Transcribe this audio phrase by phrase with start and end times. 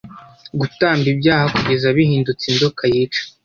[0.59, 3.21] gutamba ibyaha Kugeza bihindutse Inzoka Yica